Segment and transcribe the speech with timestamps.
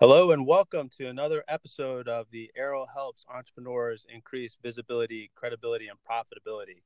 [0.00, 5.98] Hello and welcome to another episode of the Arrow Helps Entrepreneurs Increase Visibility, Credibility, and
[6.10, 6.80] Profitability.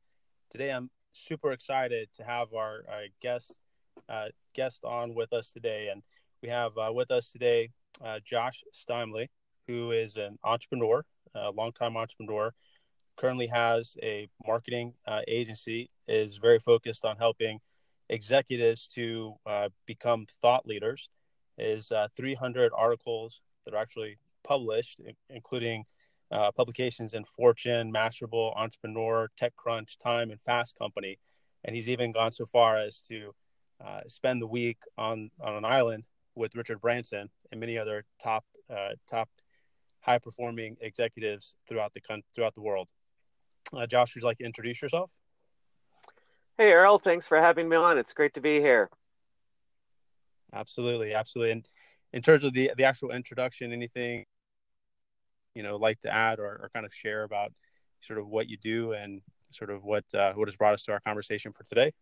[0.51, 3.54] Today, I'm super excited to have our, our guest
[4.08, 6.03] uh, guest on with us today, and
[6.42, 7.71] we have uh, with us today
[8.05, 9.29] uh, Josh Steimle,
[9.69, 11.05] who is an entrepreneur,
[11.37, 12.51] a longtime entrepreneur,
[13.17, 17.61] currently has a marketing uh, agency, is very focused on helping
[18.09, 21.09] executives to uh, become thought leaders
[21.59, 25.00] is uh, 300 articles that are actually published,
[25.31, 25.85] including
[26.30, 31.18] uh, publications in Fortune, Mashable, Entrepreneur, TechCrunch, Time, and Fast Company.
[31.64, 33.34] And he's even gone so far as to
[33.84, 38.44] uh, spend the week on, on an island with Richard Branson and many other top
[38.70, 39.28] uh, top
[40.00, 42.00] high performing executives throughout the
[42.34, 42.89] throughout the world.
[43.72, 45.11] Uh, Josh, would you like to introduce yourself?
[46.58, 46.98] Hey, Earl.
[46.98, 47.98] Thanks for having me on.
[47.98, 48.91] It's great to be here.
[50.55, 51.53] Absolutely, absolutely.
[51.53, 51.69] And
[52.12, 54.25] in terms of the the actual introduction, anything
[55.55, 57.52] you know like to add or, or kind of share about
[58.02, 60.92] sort of what you do and sort of what uh, what has brought us to
[60.92, 61.92] our conversation for today?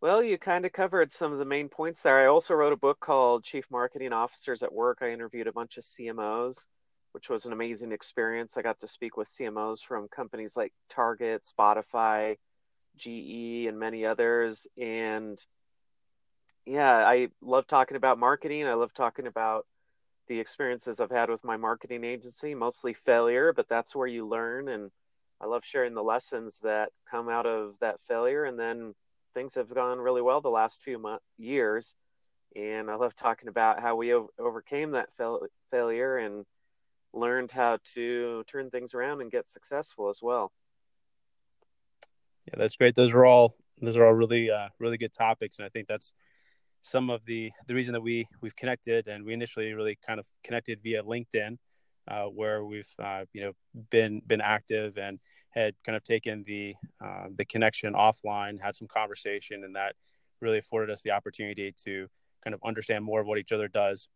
[0.00, 2.18] Well, you kind of covered some of the main points there.
[2.18, 4.98] I also wrote a book called Chief Marketing Officers at Work.
[5.00, 6.66] I interviewed a bunch of CMOs,
[7.12, 8.56] which was an amazing experience.
[8.56, 12.36] I got to speak with CMOs from companies like Target, Spotify,
[12.96, 14.66] GE, and many others.
[14.76, 15.38] And
[16.66, 18.66] yeah, I love talking about marketing.
[18.66, 19.66] I love talking about
[20.28, 24.68] the experiences I've had with my marketing agency, mostly failure, but that's where you learn.
[24.68, 24.90] And
[25.40, 28.44] I love sharing the lessons that come out of that failure.
[28.44, 28.94] And then
[29.34, 31.94] things have gone really well the last few mo- years.
[32.54, 36.44] And I love talking about how we o- overcame that fail- failure and
[37.12, 40.52] learned how to turn things around and get successful as well.
[42.46, 42.94] Yeah, that's great.
[42.94, 46.14] Those are all those are all really uh, really good topics, and I think that's
[46.82, 50.26] some of the the reason that we we've connected and we initially really kind of
[50.44, 51.56] connected via LinkedIn,
[52.08, 53.52] uh, where we've uh, you know
[53.90, 55.18] been been active and
[55.50, 56.74] had kind of taken the
[57.04, 59.94] uh, the connection offline, had some conversation, and that
[60.40, 62.08] really afforded us the opportunity to
[62.42, 64.08] kind of understand more of what each other does.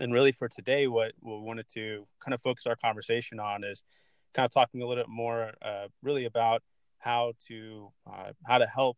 [0.00, 3.84] And really, for today, what we wanted to kind of focus our conversation on is
[4.32, 6.62] kind of talking a little bit more, uh, really about
[6.98, 8.96] how to uh, how to help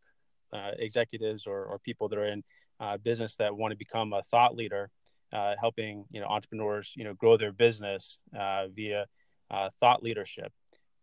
[0.53, 2.45] uh, executives or, or people that are in
[2.81, 4.91] uh, business that want to become a thought leader,
[5.33, 9.07] uh, helping you know entrepreneurs you know grow their business uh, via
[9.51, 10.53] uh, thought leadership.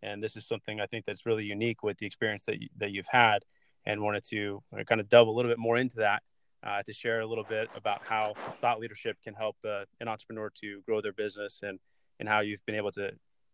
[0.03, 2.91] And this is something I think that's really unique with the experience that you, that
[2.91, 3.43] you've had,
[3.85, 6.23] and wanted to uh, kind of delve a little bit more into that
[6.63, 10.81] uh, to share a little bit about how thought leadership can help an entrepreneur to
[10.87, 11.79] grow their business and
[12.19, 13.11] and how you've been able to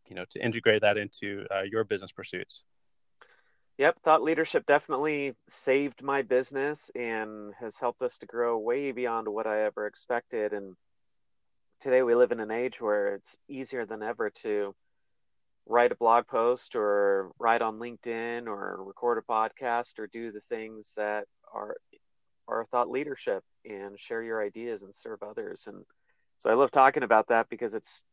[0.07, 2.63] you know to integrate that into your business pursuits.
[3.77, 9.27] Yep, thought leadership definitely saved my business and has helped us to grow way beyond
[9.27, 10.51] what I ever expected.
[10.51, 10.75] And
[11.79, 14.73] today we live in an age where it's easier than ever to
[15.67, 20.41] write a blog post or write on LinkedIn or record a podcast or do the
[20.41, 21.75] things that are
[22.47, 25.65] are thought leadership and share your ideas and serve others.
[25.67, 25.83] And
[26.39, 28.03] so I love talking about that because it's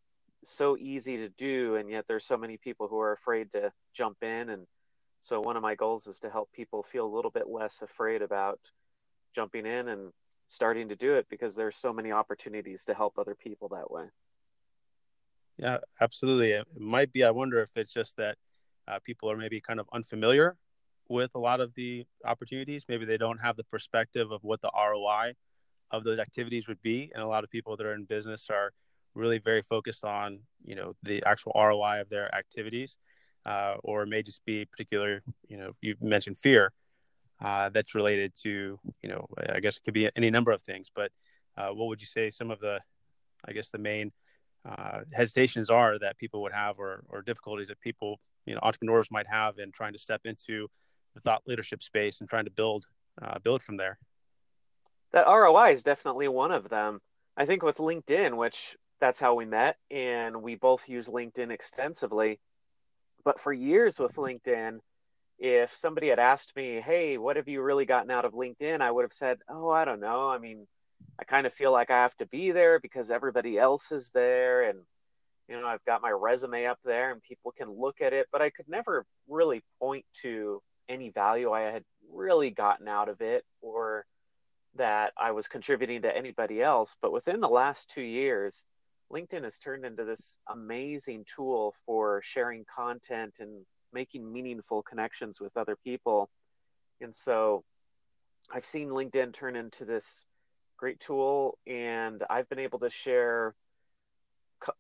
[0.45, 4.19] so easy to do and yet there's so many people who are afraid to jump
[4.23, 4.67] in and
[5.25, 8.21] so one of my goals is to help people feel a little bit less afraid
[8.21, 8.61] about
[9.35, 10.13] jumping in and
[10.49, 14.05] starting to do it because there's so many opportunities to help other people that way.
[15.57, 16.51] Yeah, absolutely.
[16.51, 17.25] It might be.
[17.25, 18.37] I wonder if it's just that
[18.87, 20.59] uh, people are maybe kind of unfamiliar
[21.09, 22.85] with a lot of the opportunities.
[22.87, 25.33] Maybe they don't have the perspective of what the ROI
[25.91, 28.73] of those activities would be, and a lot of people that are in business are
[29.15, 32.99] really very focused on you know the actual ROI of their activities
[33.47, 36.73] uh, or may just be particular, you know, you mentioned fear
[37.43, 40.91] uh, that's related to, you know, I guess it could be any number of things,
[40.95, 41.11] but
[41.57, 42.81] uh, what would you say some of the,
[43.47, 44.13] I guess the main
[44.67, 49.09] uh, hesitations are that people would have or, or difficulties that people, you know, entrepreneurs
[49.11, 50.69] might have in trying to step into
[51.15, 52.87] the thought leadership space and trying to build,
[53.21, 53.99] uh, build from there?
[55.13, 57.01] That ROI is definitely one of them.
[57.37, 62.41] I think with LinkedIn, which that's how we met, and we both use LinkedIn extensively
[63.25, 64.81] but for years with LinkedIn,
[65.39, 68.91] if somebody had asked me, "Hey, what have you really gotten out of LinkedIn?" I
[68.91, 70.31] would have said, "Oh, I don't know.
[70.31, 70.67] I mean,
[71.19, 74.63] I kind of feel like I have to be there because everybody else is there
[74.63, 74.81] and
[75.49, 78.41] you know, I've got my resume up there and people can look at it, but
[78.41, 83.45] I could never really point to any value I had really gotten out of it
[83.61, 84.07] or
[84.77, 86.97] that I was contributing to anybody else.
[87.01, 88.65] But within the last two years,
[89.13, 95.57] LinkedIn has turned into this amazing tool for sharing content and making meaningful connections with
[95.57, 96.31] other people.
[97.01, 97.65] And so
[98.53, 100.25] I've seen LinkedIn turn into this
[100.77, 103.55] great tool, and I've been able to share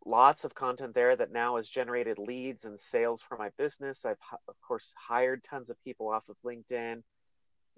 [0.04, 4.04] lots of content there that now has generated leads and sales for my business.
[4.04, 4.18] I've
[4.48, 7.02] of course hired tons of people off of LinkedIn,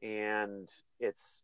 [0.02, 0.68] and
[1.00, 1.42] it's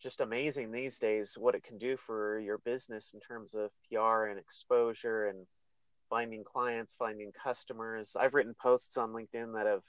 [0.00, 4.26] just amazing these days what it can do for your business in terms of PR
[4.26, 5.46] and exposure and
[6.08, 8.16] finding clients, finding customers.
[8.18, 9.82] I've written posts on LinkedIn that have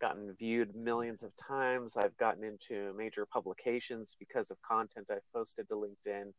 [0.00, 1.96] gotten viewed millions of times.
[1.96, 6.32] I've gotten into major publications because of content I've posted to LinkedIn.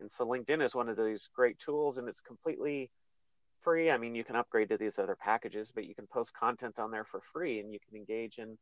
[0.00, 2.90] And so LinkedIn is one of these great tools and it's completely
[3.62, 3.90] free.
[3.90, 6.90] I mean, you can upgrade to these other packages, but you can post content on
[6.90, 8.58] there for free and you can engage in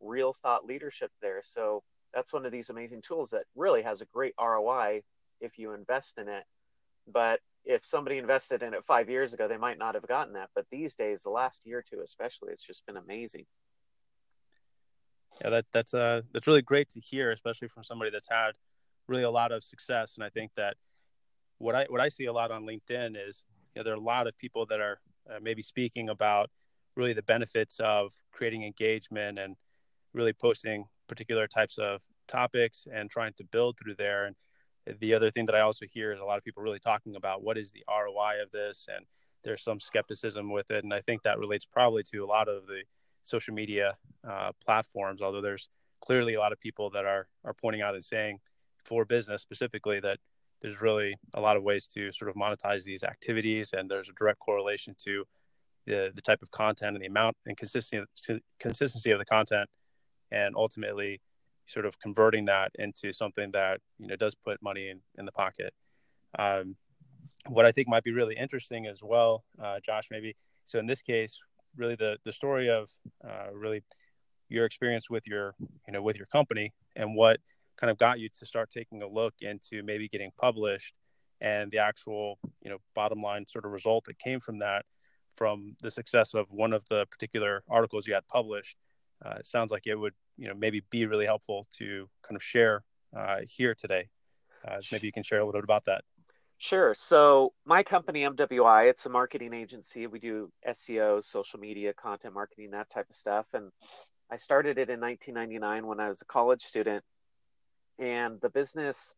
[0.00, 1.40] real thought leadership there.
[1.44, 1.82] So
[2.14, 5.02] that's one of these amazing tools that really has a great ROI
[5.40, 6.44] if you invest in it.
[7.12, 10.50] But if somebody invested in it five years ago, they might not have gotten that.
[10.54, 13.46] But these days, the last year or two especially, it's just been amazing.
[15.42, 18.52] Yeah, that that's uh that's really great to hear, especially from somebody that's had
[19.08, 20.14] really a lot of success.
[20.16, 20.76] And I think that
[21.58, 23.44] what I what I see a lot on LinkedIn is
[23.74, 26.50] you know there are a lot of people that are uh, maybe speaking about
[26.96, 29.56] really the benefits of creating engagement and
[30.12, 34.26] really posting particular types of topics and trying to build through there.
[34.26, 34.36] And
[35.00, 37.42] the other thing that I also hear is a lot of people really talking about
[37.42, 39.06] what is the ROI of this, and
[39.42, 40.84] there's some skepticism with it.
[40.84, 42.82] And I think that relates probably to a lot of the
[43.22, 43.96] social media
[44.28, 45.68] uh, platforms, although there's
[46.00, 48.38] clearly a lot of people that are are pointing out and saying
[48.84, 50.18] for business specifically that
[50.60, 54.12] there's really a lot of ways to sort of monetize these activities, and there's a
[54.12, 55.24] direct correlation to
[55.86, 58.06] the the type of content and the amount and consistency
[58.58, 59.68] consistency of the content,
[60.34, 61.20] and ultimately
[61.66, 65.32] sort of converting that into something that you know does put money in, in the
[65.32, 65.72] pocket.
[66.38, 66.76] Um,
[67.46, 70.34] what I think might be really interesting as well, uh, Josh, maybe
[70.64, 71.40] so in this case,
[71.76, 72.90] really the the story of
[73.26, 73.82] uh, really
[74.48, 75.54] your experience with your
[75.86, 77.38] you know with your company and what
[77.76, 80.94] kind of got you to start taking a look into maybe getting published
[81.40, 84.84] and the actual you know bottom line sort of result that came from that
[85.36, 88.76] from the success of one of the particular articles you had published
[89.24, 92.42] uh, it sounds like it would you know maybe be really helpful to kind of
[92.42, 92.82] share
[93.16, 94.08] uh, here today
[94.66, 96.02] uh, maybe you can share a little bit about that
[96.58, 96.94] Sure.
[96.94, 100.06] So my company, MWI, it's a marketing agency.
[100.06, 103.46] We do SEO, social media, content marketing, that type of stuff.
[103.52, 103.70] And
[104.30, 107.04] I started it in 1999 when I was a college student.
[107.98, 109.14] And the business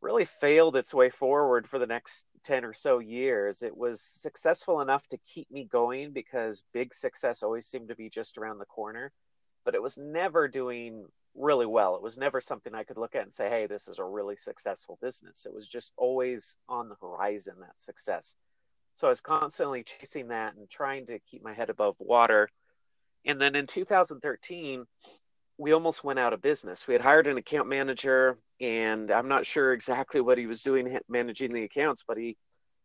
[0.00, 3.62] really failed its way forward for the next 10 or so years.
[3.62, 8.10] It was successful enough to keep me going because big success always seemed to be
[8.10, 9.12] just around the corner,
[9.64, 11.96] but it was never doing really well.
[11.96, 14.36] It was never something I could look at and say, hey, this is a really
[14.36, 15.46] successful business.
[15.46, 18.36] It was just always on the horizon, that success.
[18.94, 22.48] So I was constantly chasing that and trying to keep my head above water.
[23.24, 24.84] And then in 2013,
[25.58, 26.86] we almost went out of business.
[26.86, 30.98] We had hired an account manager, and I'm not sure exactly what he was doing
[31.08, 32.36] managing the accounts, but he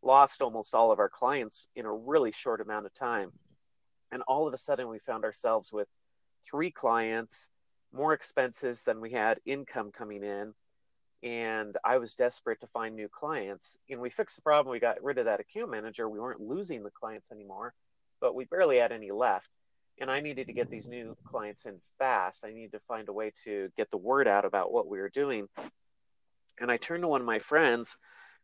[0.03, 3.31] lost almost all of our clients in a really short amount of time.
[4.11, 5.87] And all of a sudden, we found ourselves with
[6.49, 7.49] three clients
[7.93, 10.53] more expenses than we had income coming in
[11.23, 13.77] and I was desperate to find new clients.
[13.89, 14.71] And we fixed the problem.
[14.71, 16.07] We got rid of that account manager.
[16.07, 17.73] We weren't losing the clients anymore,
[18.21, 19.49] but we barely had any left.
[19.99, 22.45] And I needed to get these new clients in fast.
[22.45, 25.09] I needed to find a way to get the word out about what we were
[25.09, 25.47] doing.
[26.59, 27.97] And I turned to one of my friends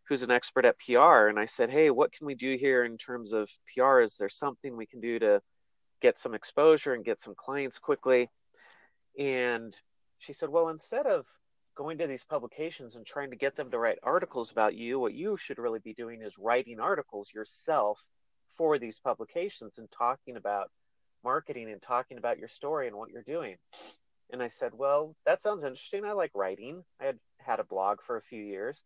[0.07, 2.97] who's an expert at PR and I said, Hey, what can we do here in
[2.97, 3.99] terms of PR?
[3.99, 5.41] Is there something we can do to
[6.03, 8.29] get some exposure and get some clients quickly?
[9.17, 9.73] And
[10.19, 11.25] she said, Well, instead of
[11.75, 15.13] going to these publications and trying to get them to write articles about you, what
[15.13, 18.05] you should really be doing is writing articles yourself
[18.57, 20.69] for these publications and talking about
[21.23, 23.55] marketing and talking about your story and what you're doing.
[24.29, 26.03] And I said, Well, that sounds interesting.
[26.03, 26.83] I like writing.
[27.01, 28.83] I had had a blog for a few years.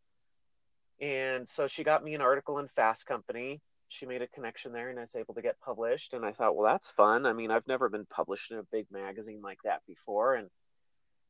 [1.01, 4.89] And so she got me an article in Fast Company she made a connection there
[4.89, 6.13] and I was able to get published.
[6.13, 7.25] And I thought, well, that's fun.
[7.25, 10.35] I mean, I've never been published in a big magazine like that before.
[10.35, 10.49] And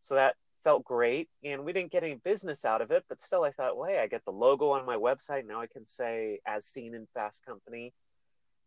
[0.01, 1.29] so that felt great.
[1.43, 3.99] And we didn't get any business out of it, but still, I thought, well, hey,
[3.99, 5.47] I get the logo on my website.
[5.47, 7.93] Now I can say, as seen in Fast Company.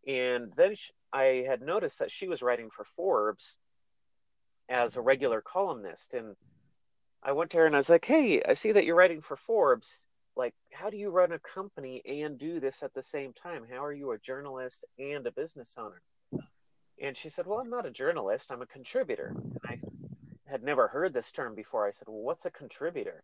[0.07, 3.59] And then she, I had noticed that she was writing for Forbes
[4.69, 6.15] as a regular columnist.
[6.15, 6.37] And
[7.23, 9.37] I went to her and I was like, hey, I see that you're writing for
[9.37, 10.07] Forbes
[10.37, 13.65] like how do you run a company and do this at the same time?
[13.71, 16.01] How are you a journalist and a business owner?
[17.03, 19.35] And she said well i'm not a journalist i'm a contributor.
[19.37, 19.81] And i
[20.51, 21.87] had never heard this term before.
[21.87, 23.23] I said well what's a contributor?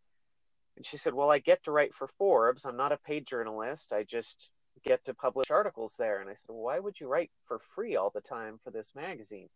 [0.76, 2.64] And she said well i get to write for forbes.
[2.64, 3.92] I'm not a paid journalist.
[3.92, 4.50] I just
[4.84, 6.20] get to publish articles there.
[6.20, 8.94] And i said well, why would you write for free all the time for this
[8.94, 9.48] magazine?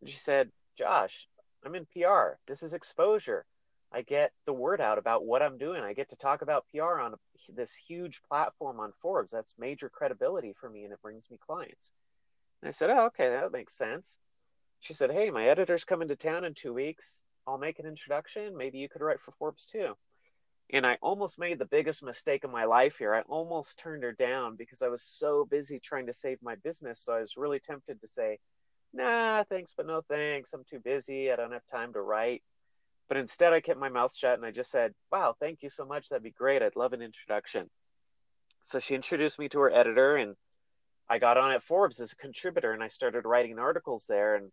[0.00, 1.28] And she said josh
[1.64, 3.46] i'm in pr this is exposure
[3.94, 5.84] I get the word out about what I'm doing.
[5.84, 7.14] I get to talk about PR on
[7.54, 9.30] this huge platform on Forbes.
[9.30, 11.92] That's major credibility for me and it brings me clients.
[12.60, 14.18] And I said, Oh, okay, that makes sense.
[14.80, 17.22] She said, Hey, my editor's coming to town in two weeks.
[17.46, 18.56] I'll make an introduction.
[18.56, 19.94] Maybe you could write for Forbes too.
[20.72, 23.14] And I almost made the biggest mistake of my life here.
[23.14, 27.00] I almost turned her down because I was so busy trying to save my business.
[27.04, 28.40] So I was really tempted to say,
[28.92, 30.52] Nah, thanks, but no thanks.
[30.52, 31.30] I'm too busy.
[31.30, 32.42] I don't have time to write.
[33.08, 35.84] But instead, I kept my mouth shut and I just said, Wow, thank you so
[35.84, 36.08] much.
[36.08, 36.62] That'd be great.
[36.62, 37.68] I'd love an introduction.
[38.62, 40.36] So she introduced me to her editor, and
[41.08, 44.36] I got on at Forbes as a contributor and I started writing articles there.
[44.36, 44.50] And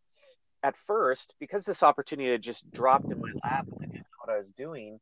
[0.64, 4.26] at first, because this opportunity had just dropped in my lap and I didn't know
[4.26, 5.00] what I was doing,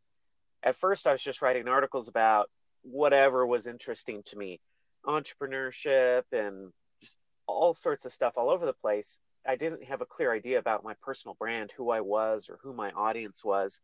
[0.63, 2.49] at first I was just writing articles about
[2.83, 4.59] whatever was interesting to me
[5.05, 9.21] entrepreneurship and just all sorts of stuff all over the place.
[9.49, 12.71] I didn't have a clear idea about my personal brand, who I was, or who
[12.71, 13.79] my audience was.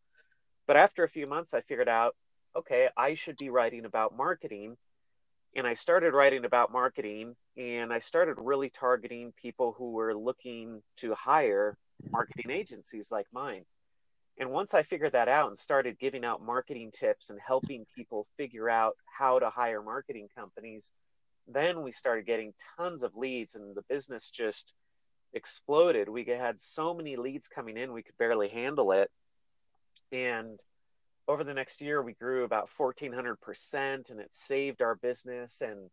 [0.67, 2.15] But after a few months, I figured out
[2.55, 4.77] okay, I should be writing about marketing.
[5.55, 10.83] And I started writing about marketing and I started really targeting people who were looking
[10.97, 11.75] to hire
[12.11, 13.65] marketing agencies like mine.
[14.37, 18.27] And once I figured that out and started giving out marketing tips and helping people
[18.37, 20.91] figure out how to hire marketing companies,
[21.47, 24.75] then we started getting tons of leads and the business just
[25.33, 26.09] exploded.
[26.09, 29.09] We had so many leads coming in, we could barely handle it.
[30.11, 30.59] And
[31.27, 35.61] over the next year, we grew about 1400%, and it saved our business.
[35.61, 35.89] And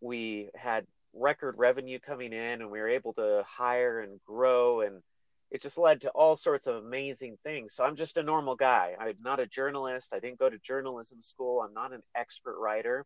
[0.00, 4.82] we had record revenue coming in, and we were able to hire and grow.
[4.82, 5.02] And
[5.50, 7.74] it just led to all sorts of amazing things.
[7.74, 8.94] So I'm just a normal guy.
[9.00, 10.12] I'm not a journalist.
[10.14, 11.60] I didn't go to journalism school.
[11.60, 13.04] I'm not an expert writer.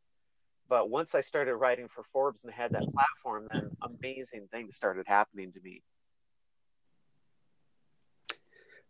[0.69, 5.07] But once I started writing for Forbes and had that platform, then amazing things started
[5.07, 5.83] happening to me.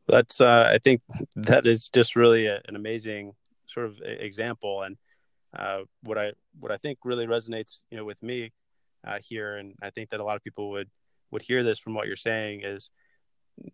[0.06, 1.00] That's, uh, I think
[1.36, 3.32] that is just really a, an amazing
[3.66, 4.82] sort of example.
[4.82, 4.96] And
[5.58, 8.52] uh, what I, what I think really resonates, you know, with me
[9.06, 10.90] uh, here, and I think that a lot of people would,
[11.30, 12.90] would hear this from what you're saying is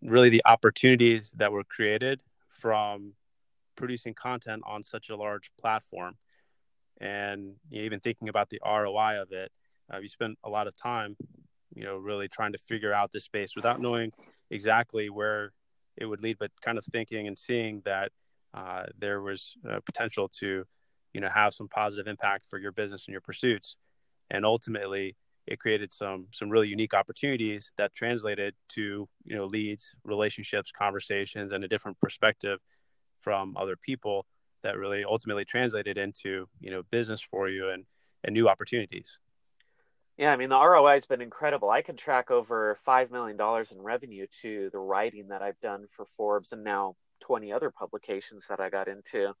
[0.01, 3.13] really the opportunities that were created from
[3.75, 6.15] producing content on such a large platform
[7.01, 9.51] and you know, even thinking about the ROI of it,
[9.91, 11.17] uh, you spent a lot of time,
[11.75, 14.11] you know, really trying to figure out this space without knowing
[14.51, 15.51] exactly where
[15.97, 18.11] it would lead, but kind of thinking and seeing that
[18.53, 19.55] uh, there was
[19.85, 20.63] potential to,
[21.13, 23.75] you know, have some positive impact for your business and your pursuits,
[24.29, 25.15] and ultimately
[25.47, 31.51] it created some some really unique opportunities that translated to you know leads, relationships, conversations,
[31.51, 32.59] and a different perspective
[33.21, 34.25] from other people
[34.63, 37.85] that really ultimately translated into you know business for you and
[38.23, 39.19] and new opportunities.
[40.17, 41.69] Yeah i mean the roi has been incredible.
[41.69, 45.85] I can track over five million dollars in revenue to the writing that i've done
[45.95, 49.33] for forbes and now 20 other publications that i got into.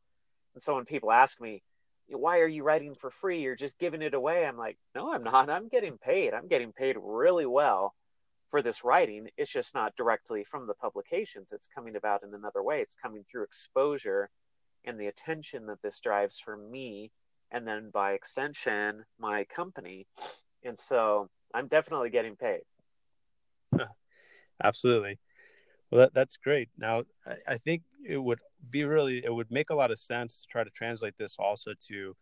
[0.53, 1.63] And so when people ask me
[2.07, 3.41] why are you writing for free?
[3.41, 4.45] You're just giving it away.
[4.45, 5.49] I'm like no i'm not.
[5.49, 6.33] I'm getting paid.
[6.33, 7.93] I'm getting paid really well
[8.51, 9.29] for this writing.
[9.37, 11.53] It's just not directly from the publications.
[11.53, 12.81] It's coming about in another way.
[12.81, 14.29] It's coming through exposure
[14.85, 17.11] and the attention that this drives for me
[17.51, 20.07] and then by extension my company.
[20.63, 22.61] And so i'm definitely getting paid.
[24.63, 25.19] Absolutely.
[25.89, 26.69] Well that, that's great.
[26.77, 30.41] Now I, I, think it would be really it would make a lot of sense
[30.41, 32.15] to try to translate this also to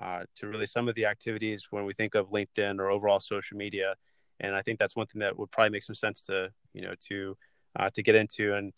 [0.00, 3.56] uh, to really some of the activities when we think of linkedin or overall social
[3.56, 3.94] media.
[4.40, 6.94] And i think that's one thing that would probably make some sense to you know
[7.08, 7.36] to
[7.78, 8.54] uh, to get into.
[8.54, 8.72] And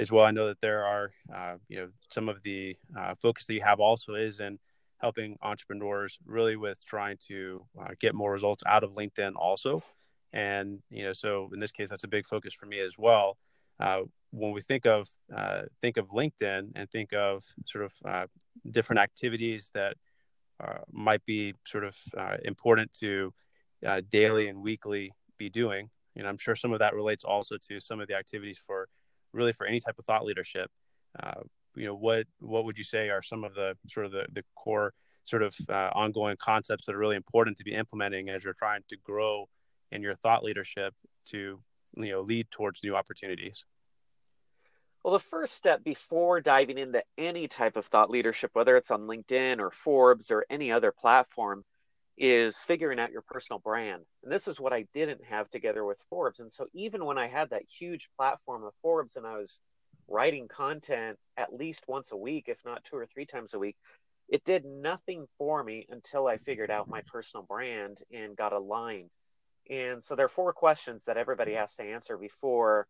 [0.00, 0.24] as well.
[0.24, 3.60] I know that there are, uh, you know, some of the uh, focus that you
[3.62, 4.58] have also is in
[4.98, 9.82] helping entrepreneurs really with trying to uh, get more results out of LinkedIn also.
[10.32, 13.36] And, you know, so in this case, that's a big focus for me as well.
[13.78, 18.26] Uh, when we think of uh, think of LinkedIn and think of sort of uh,
[18.70, 19.96] different activities that
[20.92, 21.96] might be sort of
[22.44, 23.32] important to
[24.10, 27.80] daily and weekly be doing, you know, I'm sure some of that relates also to
[27.80, 28.86] some of the activities for
[29.32, 30.70] really for any type of thought leadership.
[31.22, 31.42] Uh,
[31.76, 34.42] you know, what what would you say are some of the sort of the, the
[34.54, 34.92] core
[35.24, 38.82] sort of uh, ongoing concepts that are really important to be implementing as you're trying
[38.88, 39.48] to grow
[39.92, 40.94] in your thought leadership
[41.26, 41.60] to
[41.96, 43.64] you know lead towards new opportunities?
[45.02, 49.06] Well, the first step before diving into any type of thought leadership, whether it's on
[49.06, 51.64] LinkedIn or Forbes or any other platform,
[52.18, 54.02] is figuring out your personal brand.
[54.22, 56.40] And this is what I didn't have together with Forbes.
[56.40, 59.60] And so even when I had that huge platform of Forbes and I was
[60.08, 63.76] writing content at least once a week, if not two or three times a week,
[64.28, 69.10] it did nothing for me until I figured out my personal brand and got aligned.
[69.70, 72.86] And so there are four questions that everybody has to answer before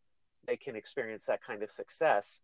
[0.46, 2.42] they can experience that kind of success.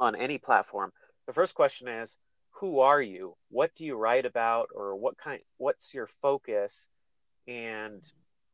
[0.00, 0.92] on any platform.
[1.26, 2.18] The first question is,
[2.60, 3.36] who are you?
[3.50, 5.40] What do you write about, or what kind?
[5.58, 6.88] What's your focus,
[7.46, 8.02] and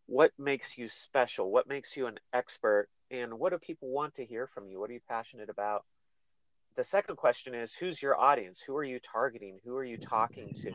[0.07, 1.51] what makes you special?
[1.51, 2.89] What makes you an expert?
[3.11, 4.79] And what do people want to hear from you?
[4.79, 5.85] What are you passionate about?
[6.77, 8.61] The second question is, who's your audience?
[8.67, 9.61] Who are you targeting?
[9.65, 10.73] Who are you talking to?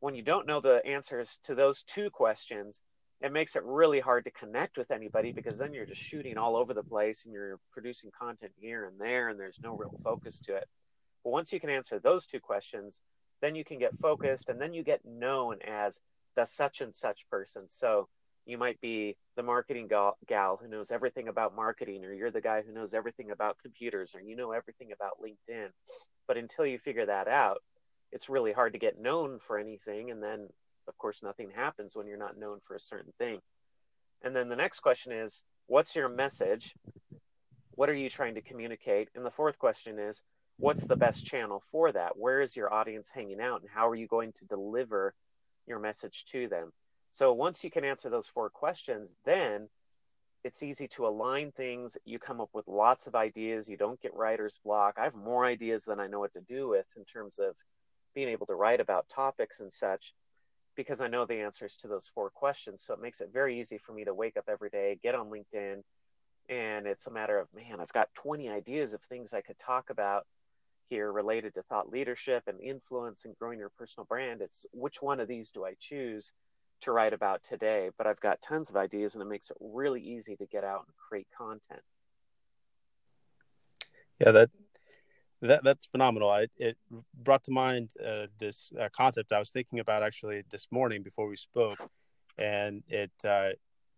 [0.00, 2.82] When you don't know the answers to those two questions,
[3.20, 6.56] it makes it really hard to connect with anybody because then you're just shooting all
[6.56, 10.38] over the place and you're producing content here and there and there's no real focus
[10.40, 10.68] to it.
[11.24, 13.02] But once you can answer those two questions,
[13.40, 16.00] then you can get focused and then you get known as
[16.36, 17.68] the such and such person.
[17.68, 18.08] So
[18.46, 22.40] you might be the marketing gal, gal who knows everything about marketing, or you're the
[22.40, 25.68] guy who knows everything about computers, or you know everything about LinkedIn.
[26.26, 27.62] But until you figure that out,
[28.10, 30.10] it's really hard to get known for anything.
[30.10, 30.48] And then
[30.88, 33.40] of course, nothing happens when you're not known for a certain thing.
[34.22, 36.74] And then the next question is, what's your message?
[37.72, 39.10] What are you trying to communicate?
[39.14, 40.22] And the fourth question is,
[40.58, 42.16] what's the best channel for that?
[42.16, 43.60] Where is your audience hanging out?
[43.60, 45.14] And how are you going to deliver
[45.66, 46.72] your message to them?
[47.10, 49.68] So once you can answer those four questions, then
[50.44, 51.96] it's easy to align things.
[52.04, 53.68] You come up with lots of ideas.
[53.68, 54.96] You don't get writer's block.
[54.98, 57.54] I have more ideas than I know what to do with in terms of
[58.14, 60.14] being able to write about topics and such
[60.76, 62.84] because I know the answers to those four questions.
[62.84, 65.28] So it makes it very easy for me to wake up every day, get on
[65.28, 65.82] LinkedIn,
[66.48, 69.90] and it's a matter of, man, I've got 20 ideas of things I could talk
[69.90, 70.24] about
[70.88, 74.40] here related to thought leadership and influence and growing your personal brand.
[74.40, 76.32] It's which one of these do I choose
[76.82, 77.90] to write about today?
[77.96, 80.84] But I've got tons of ideas, and it makes it really easy to get out
[80.86, 81.82] and create content.
[84.20, 84.50] Yeah, that
[85.42, 86.30] that that's phenomenal.
[86.30, 86.76] I, it
[87.14, 91.28] brought to mind uh, this uh, concept I was thinking about actually this morning before
[91.28, 91.78] we spoke,
[92.36, 93.50] and it uh,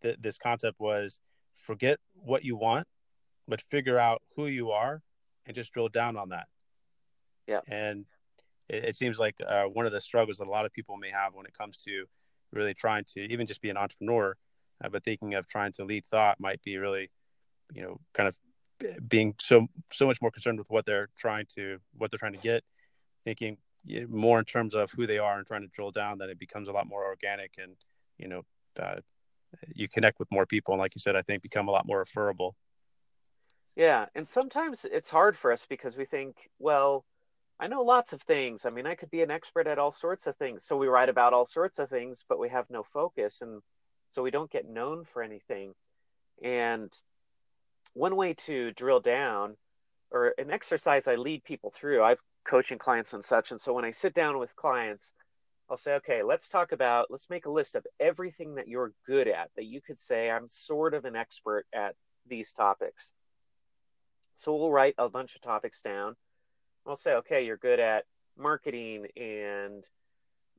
[0.03, 1.21] th- this concept was
[1.57, 2.87] forget what you want,
[3.49, 5.03] but figure out who you are,
[5.47, 6.47] and just drill down on that.
[7.47, 8.05] Yeah, and
[8.69, 11.11] it, it seems like uh, one of the struggles that a lot of people may
[11.11, 12.07] have when it comes to
[12.53, 14.37] really trying to even just be an entrepreneur,
[14.83, 17.11] uh, but thinking of trying to lead thought might be really,
[17.73, 18.37] you know, kind of
[19.09, 22.39] being so so much more concerned with what they're trying to what they're trying to
[22.39, 22.65] get,
[23.25, 23.59] thinking
[24.09, 26.69] more in terms of who they are and trying to drill down, then it becomes
[26.69, 27.76] a lot more organic and
[28.19, 28.43] you know
[28.81, 28.97] uh,
[29.75, 30.75] you connect with more people.
[30.75, 32.57] And like you said, I think become a lot more referable.
[33.76, 37.05] Yeah, and sometimes it's hard for us because we think, well,
[37.61, 38.65] I know lots of things.
[38.65, 40.65] I mean, I could be an expert at all sorts of things.
[40.65, 43.61] So we write about all sorts of things, but we have no focus and
[44.09, 45.75] so we don't get known for anything.
[46.43, 46.91] And
[47.93, 49.57] one way to drill down
[50.11, 53.51] or an exercise I lead people through, I've coaching clients and such.
[53.51, 55.13] And so when I sit down with clients,
[55.69, 59.29] I'll say, okay, let's talk about, let's make a list of everything that you're good
[59.29, 61.95] at that you could say, I'm sort of an expert at
[62.27, 63.13] these topics.
[64.35, 66.17] So we'll write a bunch of topics down.
[66.86, 68.04] I'll say, okay, you're good at
[68.36, 69.84] marketing and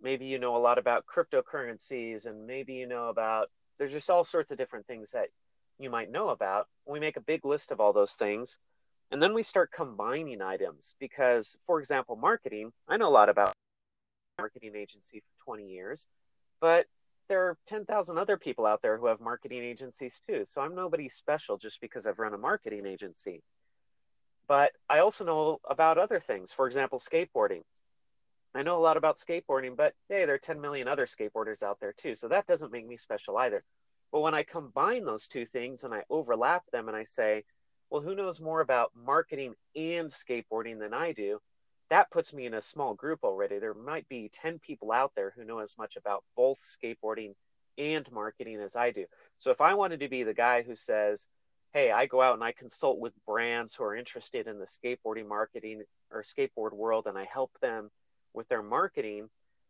[0.01, 4.23] maybe you know a lot about cryptocurrencies and maybe you know about, there's just all
[4.23, 5.27] sorts of different things that
[5.79, 6.67] you might know about.
[6.86, 8.57] We make a big list of all those things.
[9.12, 13.53] And then we start combining items because, for example, marketing, I know a lot about
[14.38, 16.07] marketing agency for 20 years,
[16.62, 16.86] but
[17.27, 20.45] there are 10,000 other people out there who have marketing agencies too.
[20.47, 23.41] So I'm nobody special just because I've run a marketing agency.
[24.52, 26.52] But I also know about other things.
[26.52, 27.62] For example, skateboarding.
[28.54, 31.80] I know a lot about skateboarding, but hey, there are 10 million other skateboarders out
[31.80, 32.18] there too.
[32.18, 33.64] So that doesn't make me special either.
[34.12, 37.46] But when I combine those two things and I overlap them and I say,
[37.90, 41.40] well, who knows more about marketing and skateboarding than I do?
[41.90, 43.58] That puts me in a small group already.
[43.58, 47.36] There might be 10 people out there who know as much about both skateboarding
[47.78, 49.06] and marketing as I do.
[49.38, 51.28] So if I wanted to be the guy who says,
[51.73, 55.27] hey, I go out and I consult with brands who are interested in the skateboarding
[55.27, 57.89] marketing or skateboard world and I help them
[58.34, 59.29] with their marketing,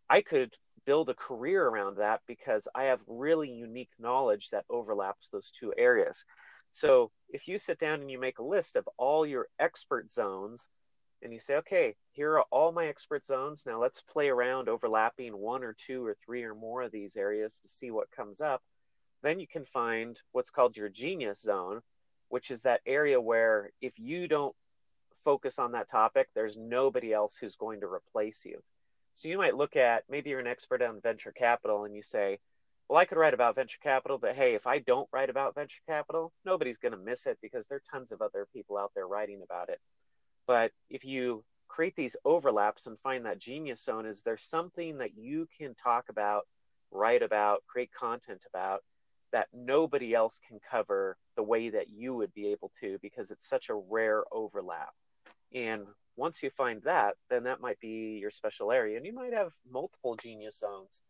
[0.09, 5.29] I could build a career around that because I have really unique knowledge that overlaps
[5.29, 6.25] those two areas.
[6.71, 10.69] So if you sit down and you make a list of all your expert zones
[11.21, 13.63] and you say, okay, here are all my expert zones.
[13.65, 17.59] Now let's play around overlapping one or two or three or more of these areas
[17.61, 18.63] to see what comes up.
[19.21, 21.81] Then you can find what's called your genius zone,
[22.32, 24.56] which is that area where if you don't
[25.26, 28.63] focus on that topic, there's nobody else who's going to replace you.
[29.13, 32.39] So you might look at maybe you're an expert on venture capital and you say,
[32.88, 35.82] well, I could write about venture capital, but hey, if I don't write about venture
[35.88, 39.08] capital, nobody's going to miss it because there are tons of other people out there
[39.08, 39.80] writing about it.
[40.48, 45.17] But if you create these overlaps and find that genius zone, is there something that
[45.17, 46.44] you can talk about,
[46.91, 48.84] write about, create content about
[49.32, 53.48] that nobody else can cover the way that you would be able to because it's
[53.48, 54.94] such a rare overlap?
[55.54, 58.98] And once you find that, then that might be your special area.
[58.98, 61.02] And you might have multiple genius zones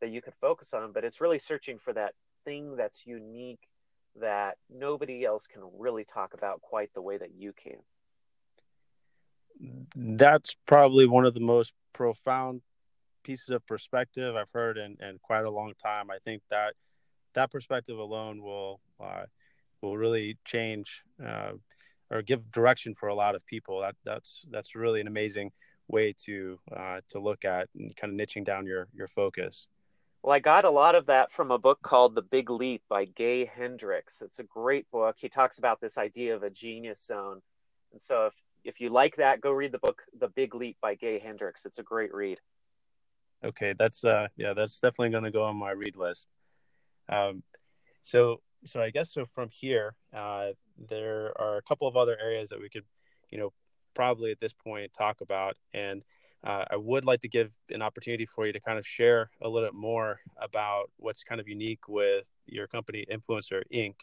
[0.00, 3.68] that you could focus on, but it's really searching for that thing that's unique
[4.20, 7.78] that nobody else can really talk about quite the way that you can.
[9.94, 12.62] That's probably one of the most profound
[13.22, 16.10] pieces of perspective I've heard in, in quite a long time.
[16.10, 16.74] I think that
[17.34, 19.24] that perspective alone will uh,
[19.80, 21.52] will really change uh,
[22.10, 23.80] or give direction for a lot of people.
[23.80, 25.52] That that's that's really an amazing
[25.88, 29.66] way to uh, to look at and kind of niching down your your focus.
[30.22, 33.06] Well, I got a lot of that from a book called The Big Leap by
[33.06, 34.22] Gay Hendricks.
[34.22, 35.16] It's a great book.
[35.18, 37.42] He talks about this idea of a genius zone.
[37.90, 40.94] And so if, if you like that, go read the book The Big Leap by
[40.94, 41.66] Gay Hendricks.
[41.66, 42.38] It's a great read.
[43.44, 46.28] Okay, that's uh yeah, that's definitely going to go on my read list.
[47.08, 47.42] Um
[48.02, 50.50] so so I guess so from here, uh
[50.88, 52.84] there are a couple of other areas that we could,
[53.30, 53.52] you know,
[53.94, 56.04] probably at this point talk about and
[56.44, 59.48] uh, I would like to give an opportunity for you to kind of share a
[59.48, 63.94] little bit more about what's kind of unique with your company, Influencer Inc.,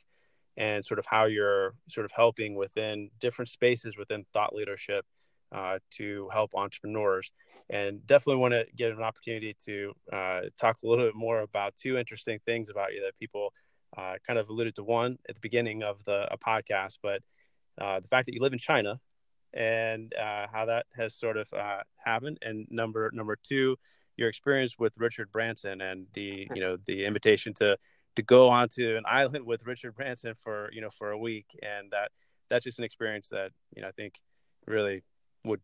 [0.56, 5.06] and sort of how you're sort of helping within different spaces within thought leadership
[5.52, 7.32] uh, to help entrepreneurs.
[7.70, 11.76] And definitely want to get an opportunity to uh, talk a little bit more about
[11.76, 13.54] two interesting things about you that people
[13.98, 14.84] uh, kind of alluded to.
[14.84, 17.22] One at the beginning of the podcast, but
[17.80, 19.00] uh, the fact that you live in China
[19.54, 22.38] and uh, how that has sort of uh, happened.
[22.42, 23.78] And number number two,
[24.18, 27.78] your experience with Richard Branson and the you know the invitation to
[28.16, 31.92] to go onto an island with Richard Branson for you know for a week, and
[31.92, 32.12] that
[32.50, 34.16] that's just an experience that you know I think
[34.68, 35.04] really
[35.50, 35.62] would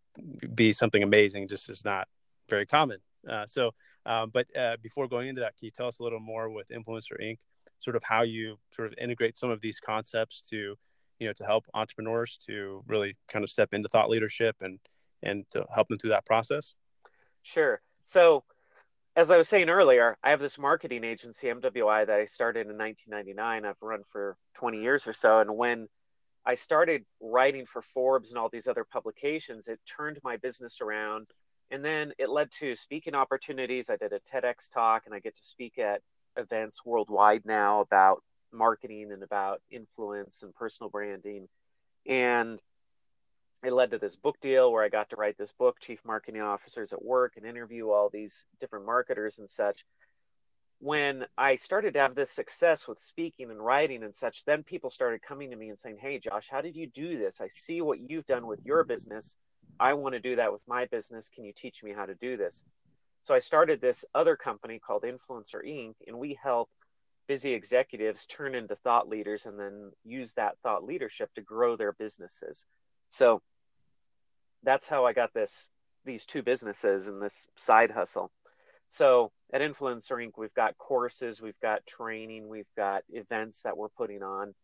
[0.53, 1.47] be something amazing.
[1.47, 2.07] Just is not
[2.49, 2.99] very common.
[3.29, 3.71] Uh, so,
[4.05, 6.67] um, but uh, before going into that, can you tell us a little more with
[6.69, 7.37] Influencer Inc.
[7.79, 10.75] Sort of how you sort of integrate some of these concepts to
[11.19, 14.79] you know to help entrepreneurs to really kind of step into thought leadership and
[15.23, 16.75] and to help them through that process
[17.43, 18.43] sure so
[19.15, 22.77] as i was saying earlier i have this marketing agency mwi that i started in
[22.77, 25.87] 1999 i've run for 20 years or so and when
[26.45, 31.27] i started writing for forbes and all these other publications it turned my business around
[31.71, 35.35] and then it led to speaking opportunities i did a tedx talk and i get
[35.35, 36.01] to speak at
[36.37, 38.21] events worldwide now about
[38.55, 41.47] marketing and about influence and personal branding.
[42.07, 42.59] And
[43.63, 46.41] it led to this book deal where I got to write this book, Chief Marketing
[46.41, 49.85] Officers at Work, and interview all these different marketers and such.
[50.79, 54.89] When I started to have this success with speaking and writing and such, then people
[54.89, 57.41] started coming to me and saying, Hey, Josh, how did you do this?
[57.41, 59.37] I see what you've done with your business.
[59.79, 61.29] I want to do that with my business.
[61.33, 62.63] Can you teach me how to do this?
[63.23, 66.69] So I started this other company called Influencer Inc., and we help
[67.27, 71.93] busy executives turn into thought leaders and then use that thought leadership to grow their
[71.93, 72.65] businesses.
[73.09, 73.41] So
[74.63, 75.69] that's how I got this
[76.05, 78.31] these two businesses and this side hustle.
[78.95, 83.89] So at Influencer Inc., we've got courses, we've got training, we've got events that we're
[83.89, 84.55] putting on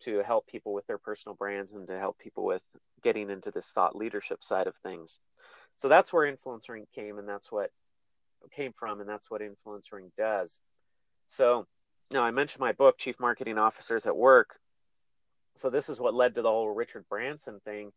[0.00, 2.62] to help people with their personal brands and to help people with
[3.02, 5.20] getting into this thought leadership side of things.
[5.76, 6.92] So that's where Influencer Inc.
[6.94, 7.70] came, and that's what
[8.54, 10.10] came from, and that's what Influencer Inc.
[10.18, 10.60] does.
[11.28, 11.66] So
[12.10, 14.60] now, I mentioned my book, Chief Marketing Officers at Work.
[15.56, 17.92] So this is what led to the whole Richard Branson thing.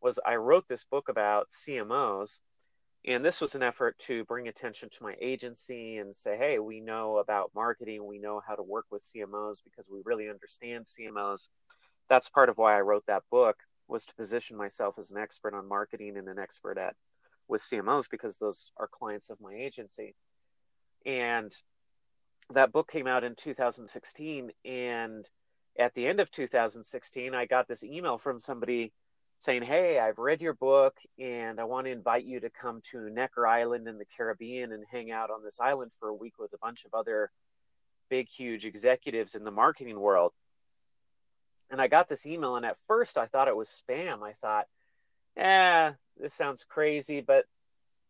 [0.00, 2.38] Was I wrote this book about CMOs,
[3.04, 6.80] and this was an effort to bring attention to my agency and say, hey, we
[6.80, 11.48] know about marketing, we know how to work with CMOs because we really understand CMOs.
[12.08, 13.56] That's part of why I wrote that book
[13.88, 16.94] was to position myself as an expert on marketing and an expert at
[17.48, 20.14] with CMOs because those are clients of my agency.
[21.04, 21.52] And
[22.50, 25.28] that book came out in 2016 and
[25.78, 28.92] at the end of 2016 i got this email from somebody
[29.42, 33.10] saying hey i've read your book and i want to invite you to come to
[33.10, 36.52] necker island in the caribbean and hang out on this island for a week with
[36.52, 37.30] a bunch of other
[38.08, 40.32] big huge executives in the marketing world
[41.70, 44.66] and i got this email and at first i thought it was spam i thought
[45.36, 47.44] eh this sounds crazy but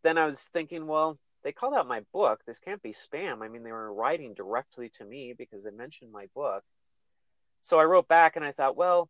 [0.03, 2.41] then i was thinking well they called out my book.
[2.47, 3.43] This can't be spam.
[3.43, 6.63] I mean, they were writing directly to me because they mentioned my book.
[7.61, 9.09] So I wrote back and I thought, well,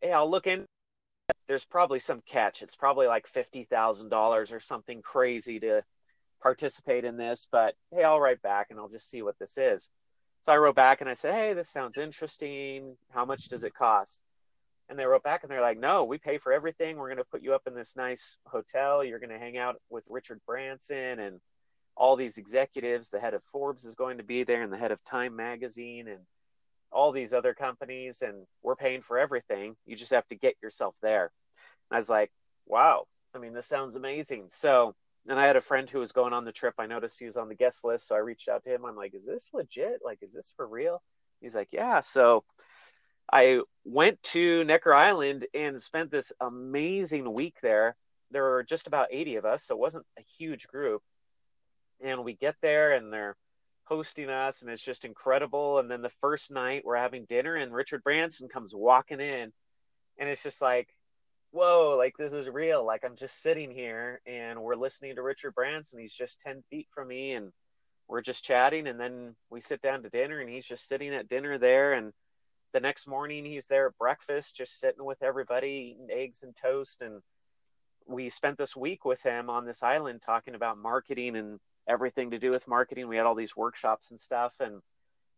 [0.00, 0.66] hey, I'll look in.
[1.46, 2.62] There's probably some catch.
[2.62, 5.82] It's probably like $50,000 or something crazy to
[6.42, 9.90] participate in this, but hey, I'll write back and I'll just see what this is.
[10.40, 12.96] So I wrote back and I said, hey, this sounds interesting.
[13.10, 14.22] How much does it cost?
[14.90, 16.98] And they wrote back and they're like, no, we pay for everything.
[16.98, 19.02] We're going to put you up in this nice hotel.
[19.02, 21.40] You're going to hang out with Richard Branson and
[21.96, 23.08] all these executives.
[23.08, 26.08] The head of Forbes is going to be there and the head of Time Magazine
[26.08, 26.20] and
[26.94, 28.22] all these other companies.
[28.22, 29.76] And we're paying for everything.
[29.84, 31.30] You just have to get yourself there.
[31.90, 32.30] I was like,
[32.66, 33.04] wow,
[33.34, 34.46] I mean, this sounds amazing.
[34.48, 34.94] So,
[35.28, 36.74] and I had a friend who was going on the trip.
[36.78, 38.06] I noticed he was on the guest list.
[38.08, 38.84] So I reached out to him.
[38.84, 40.00] I'm like, is this legit?
[40.04, 41.02] Like, is this for real?
[41.40, 42.00] He's like, yeah.
[42.00, 42.44] So
[43.32, 47.96] I went to Necker Island and spent this amazing week there.
[48.30, 51.02] There were just about 80 of us, so it wasn't a huge group.
[52.02, 53.36] And we get there and they're
[53.84, 55.78] hosting us, and it's just incredible.
[55.78, 59.52] And then the first night we're having dinner, and Richard Branson comes walking in,
[60.18, 60.88] and it's just like,
[61.50, 62.84] whoa, like this is real.
[62.84, 66.00] Like I'm just sitting here and we're listening to Richard Branson.
[66.00, 67.52] He's just 10 feet from me, and
[68.08, 68.86] we're just chatting.
[68.86, 71.92] And then we sit down to dinner, and he's just sitting at dinner there.
[71.92, 72.12] And
[72.74, 77.02] the next morning he's there at breakfast just sitting with everybody eating eggs and toast
[77.02, 77.22] and
[78.06, 82.38] we spent this week with him on this island talking about marketing and everything to
[82.38, 83.08] do with marketing.
[83.08, 84.80] We had all these workshops and stuff and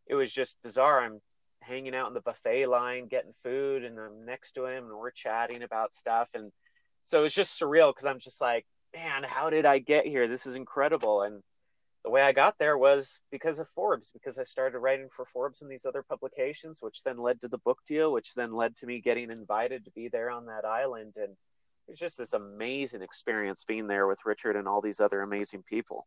[0.07, 1.03] it was just bizarre.
[1.03, 1.21] I'm
[1.63, 5.11] hanging out in the buffet line getting food and i'm next to him and we're
[5.11, 6.29] chatting about stuff.
[6.35, 6.53] And
[7.05, 10.29] so it's just surreal because i'm just like man how did i get here?
[10.29, 11.23] This is incredible.
[11.23, 11.43] And
[12.07, 15.61] the way I got there was because of Forbes, because I started writing for Forbes
[15.61, 18.87] and these other publications, which then led to the book deal, which then led to
[18.87, 21.15] me getting invited to be there on that island.
[21.17, 25.21] And it was just this amazing experience being there with Richard and all these other
[25.21, 26.07] amazing people.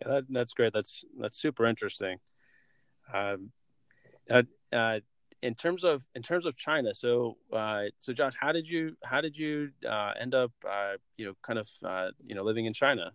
[0.00, 0.72] Yeah, that, that's great.
[0.72, 2.18] That's that's super interesting.
[3.12, 3.50] Um,
[4.30, 5.00] uh, uh,
[5.42, 9.20] in terms of in terms of China, so uh, so Josh, how did you how
[9.20, 12.72] did you uh, end up uh, you know kind of uh, you know living in
[12.72, 13.12] China?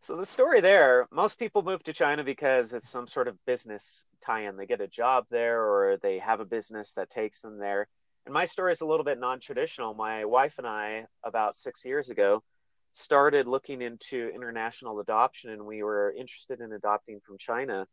[0.00, 4.04] So the story there, most people move to China because it's some sort of business
[4.24, 4.56] tie-in.
[4.56, 7.88] They get a job there or they have a business that takes them there.
[8.24, 9.94] And my story is a little bit non-traditional.
[9.94, 12.44] My wife and I about 6 years ago
[12.92, 17.86] started looking into international adoption and we were interested in adopting from China.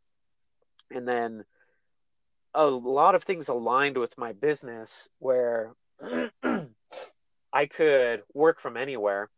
[0.90, 1.44] And then
[2.54, 5.74] a lot of things aligned with my business where
[7.52, 9.30] I could work from anywhere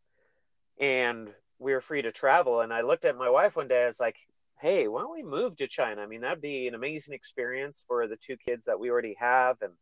[0.80, 2.60] and we were free to travel.
[2.60, 3.82] And I looked at my wife one day.
[3.84, 4.16] I was like,
[4.60, 6.02] "Hey, why don't we move to China?
[6.02, 9.60] I mean, that'd be an amazing experience for the two kids that we already have,
[9.62, 9.72] and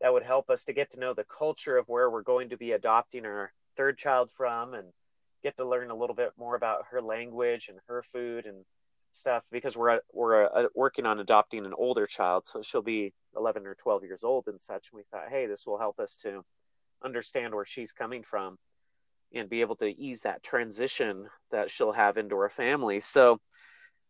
[0.00, 2.56] that would help us to get to know the culture of where we're going to
[2.56, 4.88] be adopting our third child from, and
[5.42, 8.64] get to learn a little bit more about her language and her food and
[9.12, 9.42] stuff.
[9.50, 13.74] Because we're we're uh, working on adopting an older child, so she'll be 11 or
[13.74, 14.88] 12 years old and such.
[14.92, 16.44] And we thought, hey, this will help us to
[17.04, 18.58] understand where she's coming from
[19.32, 23.00] and be able to ease that transition that she'll have into her family.
[23.00, 23.38] So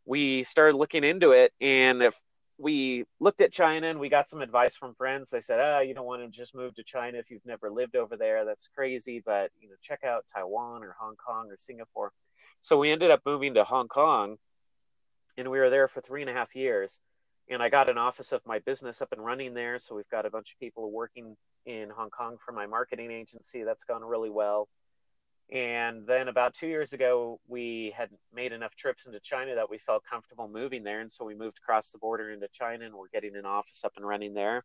[0.06, 2.18] we started looking into it and if
[2.60, 5.30] we looked at China and we got some advice from friends.
[5.30, 7.70] They said, "Ah, oh, you don't want to just move to China if you've never
[7.70, 8.44] lived over there.
[8.44, 9.22] That's crazy.
[9.24, 12.12] But you know, check out Taiwan or Hong Kong or Singapore."
[12.62, 14.36] So we ended up moving to Hong Kong,
[15.38, 17.00] and we were there for three and a half years.
[17.48, 19.78] And I got an office of my business up and running there.
[19.78, 23.64] So we've got a bunch of people working in Hong Kong for my marketing agency.
[23.64, 24.68] That's gone really well.
[25.52, 29.78] And then about two years ago, we had made enough trips into China that we
[29.78, 31.00] felt comfortable moving there.
[31.00, 33.94] And so we moved across the border into China and we're getting an office up
[33.96, 34.64] and running there.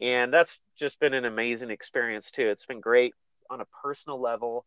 [0.00, 2.48] And that's just been an amazing experience, too.
[2.48, 3.14] It's been great
[3.50, 4.64] on a personal level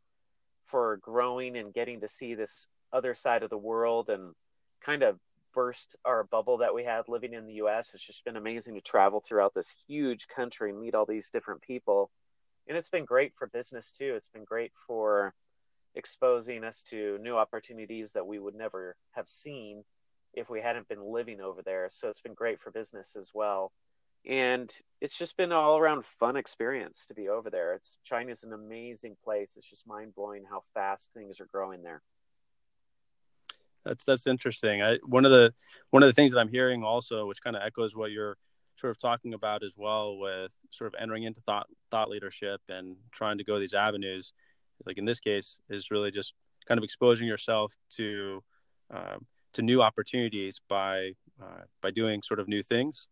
[0.66, 4.34] for growing and getting to see this other side of the world and
[4.82, 5.20] kind of
[5.54, 7.94] burst our bubble that we had living in the US.
[7.96, 11.62] It's just been amazing to travel throughout this huge country and meet all these different
[11.62, 12.12] people
[12.70, 14.14] and it's been great for business too.
[14.16, 15.34] It's been great for
[15.96, 19.84] exposing us to new opportunities that we would never have seen
[20.36, 21.90] if we hadn't been living over there.
[21.92, 23.72] So it's been great for business as well.
[24.30, 27.74] And it's just been an all around fun experience to be over there.
[27.74, 29.56] It's China's an amazing place.
[29.58, 32.04] It's just mind blowing how fast things are growing there.
[33.84, 34.84] That's that's interesting.
[34.84, 35.54] I, one of the
[35.90, 38.38] one of the things that I'm hearing also, which kind of echoes what you're
[38.80, 42.96] sort of talking about as well with sort of entering into thought thought leadership and
[43.12, 44.34] trying to go these avenues
[44.86, 46.34] like in this case is really just
[46.68, 48.44] kind of exposing yourself to
[48.92, 51.12] um, to new opportunities by
[51.42, 53.08] uh, by doing sort of new things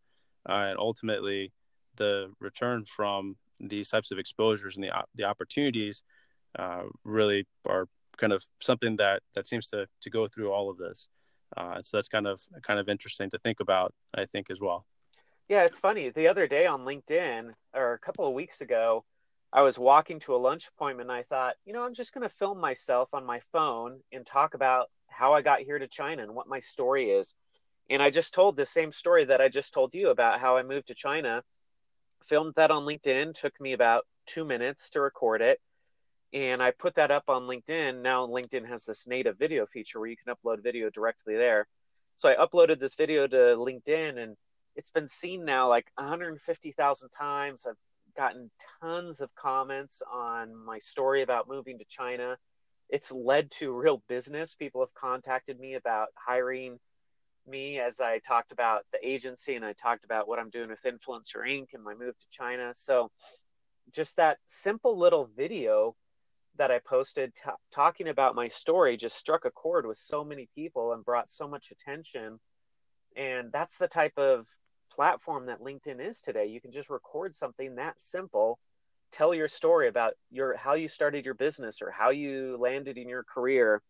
[0.49, 1.51] uh, and ultimately
[1.97, 6.03] the return from these types of exposures and the the opportunities
[6.57, 10.77] uh, really are kind of something that that seems to to go through all of
[10.77, 11.07] this
[11.55, 14.85] uh, so that's kind of kind of interesting to think about I think as well.
[15.47, 16.09] Yeah, it's funny.
[16.09, 19.05] The other day on LinkedIn, or a couple of weeks ago,
[19.53, 22.27] I was walking to a lunch appointment and I thought, you know, I'm just going
[22.27, 26.23] to film myself on my phone and talk about how I got here to China
[26.23, 27.33] and what my story is.
[27.89, 30.63] And I just told the same story that I just told you about how I
[30.63, 31.43] moved to China,
[32.25, 35.61] filmed that on LinkedIn, took me about two minutes to record it.
[36.33, 38.01] And I put that up on LinkedIn.
[38.01, 41.67] Now, LinkedIn has this native video feature where you can upload video directly there.
[42.17, 44.35] So I uploaded this video to LinkedIn and
[44.77, 47.65] it's been seen now like 150,000 times.
[47.67, 47.75] I've
[48.15, 52.37] gotten tons of comments on my story about moving to China.
[52.87, 54.53] It's led to real business.
[54.53, 56.79] People have contacted me about hiring
[57.47, 60.83] me as I talked about the agency and I talked about what I'm doing with
[60.83, 61.73] Influencer Inc.
[61.73, 62.71] and my move to China.
[62.73, 63.11] So,
[63.91, 65.95] just that simple little video
[66.57, 70.49] that I posted t- talking about my story just struck a chord with so many
[70.53, 72.39] people and brought so much attention.
[73.15, 74.45] And that's the type of
[74.97, 76.47] platform that LinkedIn is today.
[76.47, 78.59] You can just record something that simple,
[79.11, 83.07] tell your story about your how you started your business or how you landed in
[83.07, 83.81] your career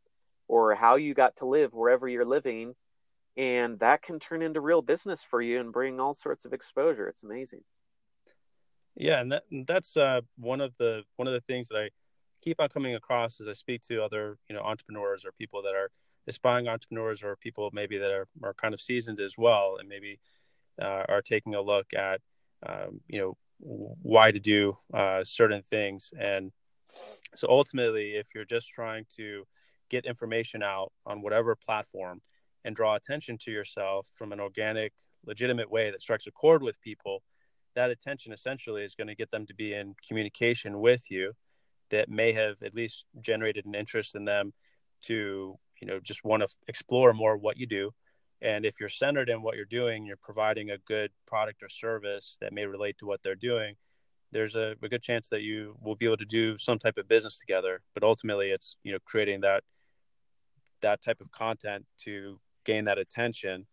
[0.48, 2.76] or how you got to live wherever you're living
[3.38, 7.08] and that can turn into real business for you and bring all sorts of exposure.
[7.08, 7.62] It's amazing.
[8.96, 11.90] Yeah, and, that, that's uh, one of the one of the things that I
[12.42, 15.76] keep on coming across as I speak to other you know entrepreneurs or people that
[15.76, 15.92] are
[16.28, 20.20] aspiring entrepreneurs or people maybe that are, are kind of seasoned as well and maybe
[20.82, 22.22] uh, are taking a look at
[22.68, 26.12] um, you know why to do uh, certain things.
[26.20, 26.52] And
[27.36, 29.46] so ultimately if you're just trying to
[29.90, 32.22] get information out on whatever platform
[32.64, 34.94] and draw attention to yourself from an organic
[35.26, 37.24] legitimate way that strikes a chord with people
[37.76, 41.34] that attention essentially is going to get them to be in communication with you
[41.92, 44.52] that may have at least generated an interest in them
[45.04, 47.92] to you know just want to explore more what you do
[48.42, 52.38] and if you're centered in what you're doing you're providing a good product or service
[52.42, 53.76] that may relate to what they're doing
[54.32, 57.08] there's a, a good chance that you will be able to do some type of
[57.08, 57.82] business together.
[57.94, 59.64] But ultimately it's you know creating that
[60.82, 63.66] that type of content to gain that attention.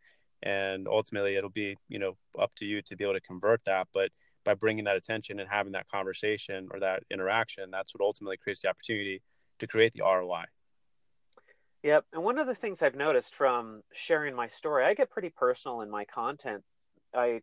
[0.42, 3.88] And ultimately it'll be you know up to you to be able to convert that.
[3.92, 4.11] But
[4.44, 8.61] by bringing that attention and having that conversation or that interaction that's what ultimately creates
[8.61, 9.22] the opportunity
[9.59, 10.44] to create the roi
[11.85, 12.07] Yep.
[12.14, 15.83] And one of the things I've noticed from sharing my story, I get pretty personal
[15.83, 16.64] in my content.
[17.14, 17.42] I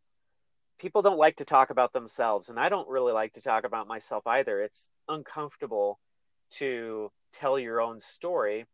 [0.79, 3.87] people don't like to talk about themselves and I don't really like to talk about
[3.87, 4.61] myself either.
[4.61, 5.99] It's uncomfortable
[6.53, 8.65] to tell your own story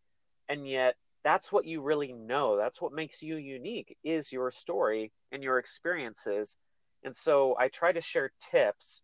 [0.49, 2.58] and yet that's what you really know.
[2.58, 6.58] That's what makes you unique is your story and your experiences.
[7.03, 9.03] And so I try to share tips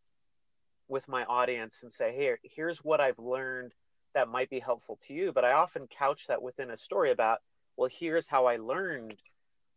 [0.88, 3.74] with my audience and say, "Here, here's what I've learned
[4.14, 5.32] that might be helpful to you.
[5.32, 7.40] But I often couch that within a story about,
[7.78, 9.16] well, here's how I learned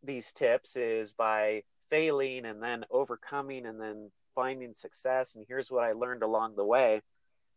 [0.02, 5.34] these tips is by failing and then overcoming and then finding success.
[5.34, 7.02] And here's what I learned along the way.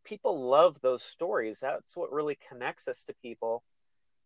[0.06, 1.60] People love those stories.
[1.60, 3.64] That's what really connects us to people.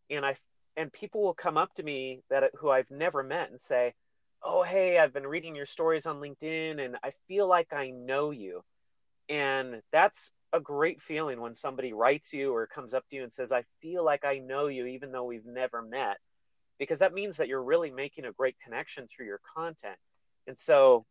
[0.10, 0.38] And I
[0.76, 3.94] and people will come up to me that who I've never met and say,
[4.42, 8.32] "Oh, hey, I've been reading your stories on LinkedIn and I feel like I know
[8.32, 8.64] you."
[9.30, 13.32] And that's a great feeling when somebody writes you or comes up to you and
[13.32, 16.18] says, I feel like I know you, even though we've never met,
[16.78, 19.98] because that means that you're really making a great connection through your content.
[20.48, 21.06] And so,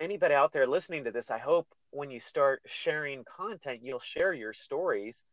[0.00, 4.32] anybody out there listening to this, I hope when you start sharing content, you'll share
[4.32, 5.24] your stories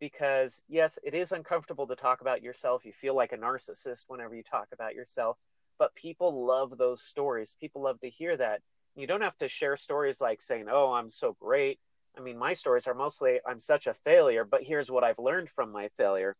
[0.00, 2.84] because, yes, it is uncomfortable to talk about yourself.
[2.84, 5.36] You feel like a narcissist whenever you talk about yourself,
[5.78, 7.56] but people love those stories.
[7.60, 8.60] People love to hear that.
[8.96, 11.78] You don't have to share stories like saying, Oh, I'm so great
[12.16, 15.50] I mean, my stories are mostly I'm such a failure, but here's what I've learned
[15.50, 16.36] from my failure.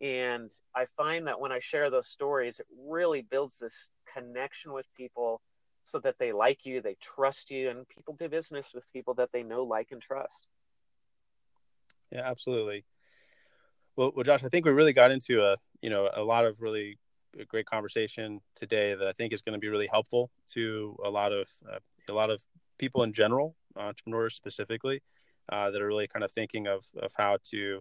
[0.00, 4.86] And I find that when I share those stories, it really builds this connection with
[4.94, 5.40] people
[5.84, 9.30] so that they like you, they trust you, and people do business with people that
[9.32, 10.48] they know, like, and trust.
[12.12, 12.84] Yeah, absolutely.
[13.94, 16.60] Well, well, Josh, I think we really got into a you know a lot of
[16.60, 16.98] really
[17.44, 21.32] great conversation today that I think is going to be really helpful to a lot
[21.32, 22.40] of uh, a lot of
[22.78, 25.02] people in general entrepreneurs specifically
[25.50, 27.80] uh, that are really kind of thinking of, of how to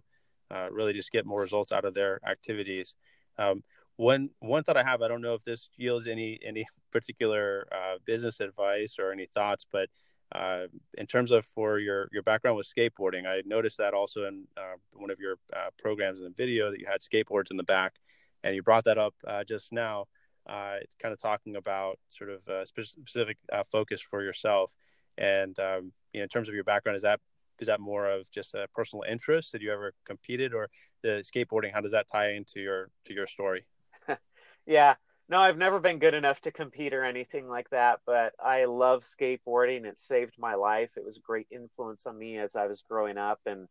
[0.52, 2.96] uh, really just get more results out of their activities.
[3.38, 3.64] Um,
[3.98, 7.98] one one thought I have, I don't know if this yields any any particular uh,
[8.06, 9.90] business advice or any thoughts, but
[10.34, 10.66] uh,
[10.98, 14.76] in terms of for your your background with skateboarding, I noticed that also in uh,
[14.94, 15.38] one of your
[15.80, 17.94] programs in the video that you had skateboards in the back,
[18.46, 19.16] and you brought that up
[19.48, 20.06] just now.
[20.48, 23.38] kind of talking about sort of a specific
[23.72, 24.74] focus for yourself.
[25.18, 27.20] And um, you know, in terms of your background, is that
[27.60, 29.52] is that more of just a personal interest?
[29.52, 30.70] Did you ever competed, or
[31.04, 31.74] the skateboarding?
[31.74, 33.66] How does that tie into your to your story?
[34.66, 34.96] yeah,
[35.28, 39.04] no, I've never been good enough to compete or anything like that, but I love
[39.04, 39.86] skateboarding.
[39.86, 40.92] It saved my life.
[40.98, 43.40] It was a great influence on me as I was growing up.
[43.46, 43.68] And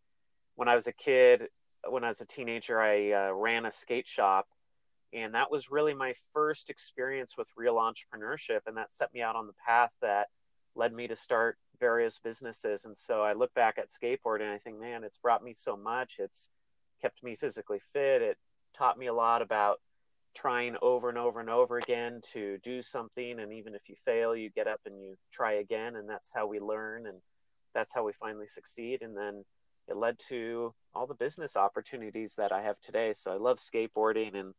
[0.56, 1.48] when I was a kid,
[1.88, 4.48] when I was a teenager, I uh, ran a skate shop.
[5.14, 8.60] And that was really my first experience with real entrepreneurship.
[8.66, 10.26] And that set me out on the path that
[10.74, 12.84] led me to start various businesses.
[12.84, 15.76] And so I look back at skateboard and I think, man, it's brought me so
[15.76, 16.16] much.
[16.18, 16.48] It's
[17.00, 18.22] kept me physically fit.
[18.22, 18.38] It
[18.76, 19.80] taught me a lot about
[20.34, 23.38] trying over and over and over again to do something.
[23.38, 25.94] And even if you fail, you get up and you try again.
[25.94, 27.06] And that's how we learn.
[27.06, 27.18] And
[27.72, 29.02] that's how we finally succeed.
[29.02, 29.44] And then
[29.86, 33.12] it led to all the business opportunities that I have today.
[33.14, 34.54] So I love skateboarding and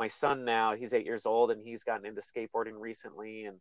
[0.00, 3.58] my son now, he's eight years old and he's gotten into skateboarding recently and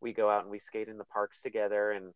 [0.00, 2.14] we go out and we skate in the parks together and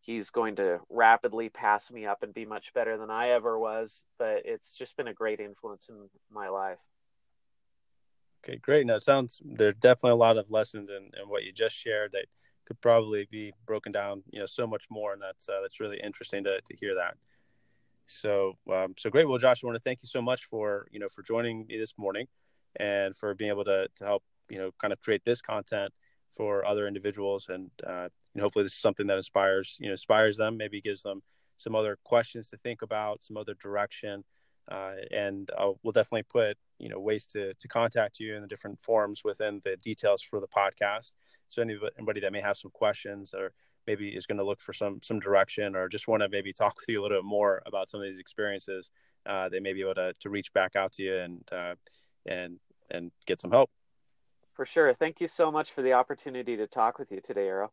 [0.00, 4.04] he's going to rapidly pass me up and be much better than I ever was.
[4.18, 6.80] But it's just been a great influence in my life.
[8.42, 8.86] Okay, great.
[8.86, 12.10] Now it sounds there's definitely a lot of lessons in, in what you just shared
[12.12, 12.26] that
[12.66, 16.00] could probably be broken down, you know, so much more, and that's uh, that's really
[16.02, 17.14] interesting to to hear that.
[18.06, 19.28] So, um, so great.
[19.28, 21.78] Well, Josh, I want to thank you so much for you know for joining me
[21.78, 22.26] this morning,
[22.76, 25.92] and for being able to to help you know kind of create this content
[26.36, 30.36] for other individuals, and uh, and hopefully this is something that inspires you know inspires
[30.36, 31.22] them, maybe gives them
[31.56, 34.24] some other questions to think about, some other direction,
[34.70, 38.48] uh, and I'll, we'll definitely put you know ways to to contact you in the
[38.48, 41.12] different forms within the details for the podcast.
[41.48, 43.52] So anybody that may have some questions or
[43.86, 46.76] maybe is going to look for some some direction or just want to maybe talk
[46.76, 48.90] with you a little bit more about some of these experiences,
[49.26, 51.16] uh, they may be able to to reach back out to you.
[51.18, 51.74] And uh,
[52.26, 52.58] and
[52.90, 53.70] and get some help.
[54.54, 54.92] For sure.
[54.92, 57.72] Thank you so much for the opportunity to talk with you today, Arrow.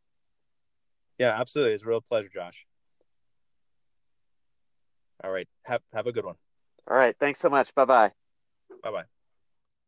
[1.17, 1.73] Yeah, absolutely.
[1.73, 2.65] It's a real pleasure, Josh.
[5.23, 5.47] All right.
[5.63, 6.35] Have have a good one.
[6.89, 7.15] All right.
[7.19, 7.73] Thanks so much.
[7.73, 8.11] Bye bye.
[8.83, 9.16] Bye bye.